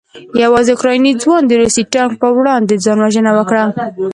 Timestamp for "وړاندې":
2.37-2.81